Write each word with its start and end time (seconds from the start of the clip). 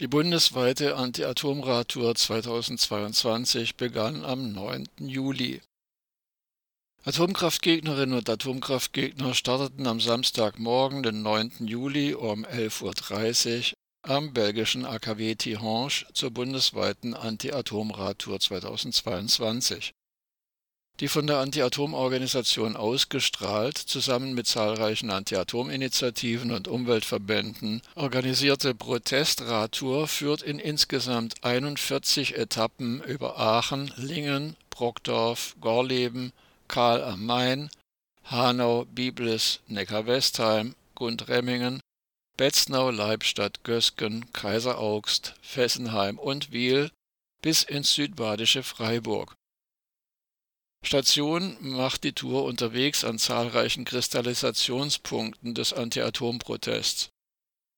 Die 0.00 0.06
bundesweite 0.06 0.94
Anti-Atom-Radtour 0.94 2.14
2022 2.14 3.74
begann 3.74 4.24
am 4.24 4.52
9. 4.52 4.86
Juli. 5.00 5.60
Atomkraftgegnerinnen 7.02 8.16
und 8.16 8.30
Atomkraftgegner 8.30 9.34
starteten 9.34 9.88
am 9.88 10.00
Samstagmorgen, 10.00 11.02
den 11.02 11.22
9. 11.22 11.66
Juli 11.66 12.14
um 12.14 12.46
11.30 12.46 13.72
Uhr 13.72 13.74
am 14.02 14.32
belgischen 14.32 14.86
AKW 14.86 15.34
Tihange 15.34 16.06
zur 16.12 16.30
bundesweiten 16.30 17.14
Anti-Atom-Radtour 17.14 18.38
2022 18.38 19.94
die 21.00 21.08
von 21.08 21.26
der 21.28 21.38
Anti-Atom-Organisation 21.38 22.76
ausgestrahlt, 22.76 23.78
zusammen 23.78 24.34
mit 24.34 24.48
zahlreichen 24.48 25.10
Anti-Atom-Initiativen 25.10 26.50
und 26.50 26.66
Umweltverbänden 26.66 27.82
organisierte 27.94 28.74
Protestradtour 28.74 30.08
führt 30.08 30.42
in 30.42 30.58
insgesamt 30.58 31.44
41 31.44 32.36
Etappen 32.36 33.02
über 33.04 33.38
Aachen, 33.38 33.92
Lingen, 33.96 34.56
Brockdorf, 34.70 35.54
Gorleben, 35.60 36.32
Kahl 36.66 37.02
am 37.04 37.24
Main, 37.24 37.70
Hanau, 38.24 38.84
Biblis, 38.86 39.60
Neckar-Westheim, 39.68 40.74
Gundremmingen, 40.96 41.80
Betznau, 42.36 42.90
Leibstadt, 42.90 43.62
Gösgen, 43.62 44.32
Kaiseraugst, 44.32 45.34
Fessenheim 45.42 46.18
und 46.18 46.52
Wiel 46.52 46.90
bis 47.40 47.62
ins 47.62 47.94
südbadische 47.94 48.64
Freiburg 48.64 49.37
Station 50.84 51.56
macht 51.60 52.04
die 52.04 52.12
Tour 52.12 52.44
unterwegs 52.44 53.04
an 53.04 53.18
zahlreichen 53.18 53.84
Kristallisationspunkten 53.84 55.54
des 55.54 55.72
Anti-Atom-Protests, 55.72 57.10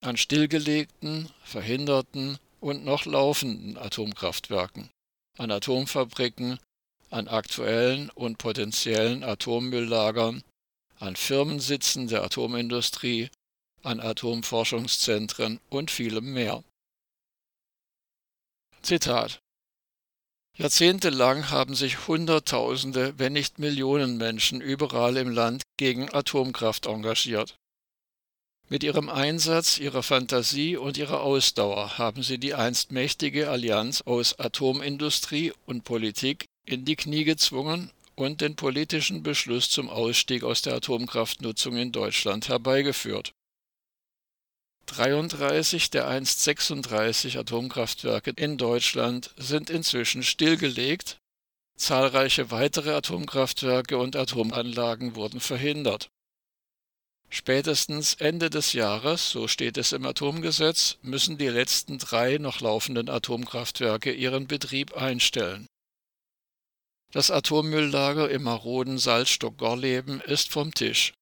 an 0.00 0.16
stillgelegten, 0.16 1.30
verhinderten 1.44 2.38
und 2.60 2.84
noch 2.84 3.06
laufenden 3.06 3.78
Atomkraftwerken, 3.78 4.90
an 5.38 5.50
Atomfabriken, 5.50 6.58
an 7.10 7.28
aktuellen 7.28 8.10
und 8.10 8.38
potenziellen 8.38 9.24
Atommülllagern, 9.24 10.42
an 10.98 11.16
Firmensitzen 11.16 12.08
der 12.08 12.24
Atomindustrie, 12.24 13.30
an 13.82 14.00
Atomforschungszentren 14.00 15.60
und 15.70 15.90
vielem 15.90 16.32
mehr. 16.32 16.62
Jahrzehntelang 20.58 21.50
haben 21.50 21.76
sich 21.76 22.08
Hunderttausende, 22.08 23.14
wenn 23.16 23.32
nicht 23.32 23.60
Millionen 23.60 24.16
Menschen 24.16 24.60
überall 24.60 25.16
im 25.16 25.30
Land 25.30 25.62
gegen 25.76 26.12
Atomkraft 26.12 26.86
engagiert. 26.86 27.56
Mit 28.68 28.82
ihrem 28.82 29.08
Einsatz, 29.08 29.78
ihrer 29.78 30.02
Fantasie 30.02 30.76
und 30.76 30.98
ihrer 30.98 31.22
Ausdauer 31.22 31.96
haben 31.96 32.24
sie 32.24 32.38
die 32.38 32.54
einst 32.54 32.90
mächtige 32.90 33.48
Allianz 33.48 34.02
aus 34.02 34.40
Atomindustrie 34.40 35.52
und 35.64 35.84
Politik 35.84 36.46
in 36.66 36.84
die 36.84 36.96
Knie 36.96 37.22
gezwungen 37.22 37.92
und 38.16 38.40
den 38.40 38.56
politischen 38.56 39.22
Beschluss 39.22 39.70
zum 39.70 39.88
Ausstieg 39.88 40.42
aus 40.42 40.62
der 40.62 40.74
Atomkraftnutzung 40.74 41.76
in 41.76 41.92
Deutschland 41.92 42.48
herbeigeführt 42.48 43.32
33 44.98 45.90
der 45.90 46.08
einst 46.08 46.42
36 46.42 47.38
Atomkraftwerke 47.38 48.32
in 48.34 48.58
Deutschland 48.58 49.32
sind 49.36 49.70
inzwischen 49.70 50.24
stillgelegt, 50.24 51.20
zahlreiche 51.76 52.50
weitere 52.50 52.90
Atomkraftwerke 52.90 53.96
und 53.96 54.16
Atomanlagen 54.16 55.14
wurden 55.14 55.38
verhindert. 55.38 56.10
Spätestens 57.28 58.14
Ende 58.14 58.50
des 58.50 58.72
Jahres, 58.72 59.30
so 59.30 59.46
steht 59.46 59.78
es 59.78 59.92
im 59.92 60.04
Atomgesetz, 60.04 60.96
müssen 61.02 61.38
die 61.38 61.46
letzten 61.46 61.98
drei 61.98 62.38
noch 62.38 62.60
laufenden 62.60 63.08
Atomkraftwerke 63.08 64.12
ihren 64.12 64.48
Betrieb 64.48 64.96
einstellen. 64.96 65.68
Das 67.12 67.30
Atommülllager 67.30 68.28
im 68.30 68.42
maroden 68.42 68.98
Salzstock 68.98 69.58
Gorleben 69.58 70.20
ist 70.22 70.50
vom 70.50 70.74
Tisch 70.74 71.12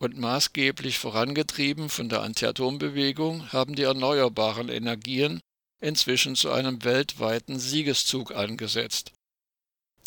und 0.00 0.18
maßgeblich 0.18 0.98
vorangetrieben 0.98 1.90
von 1.90 2.08
der 2.08 2.22
Anti-Atom-Bewegung 2.22 3.52
haben 3.52 3.76
die 3.76 3.82
erneuerbaren 3.82 4.70
Energien 4.70 5.40
inzwischen 5.80 6.36
zu 6.36 6.50
einem 6.50 6.82
weltweiten 6.84 7.58
Siegeszug 7.58 8.34
angesetzt. 8.34 9.12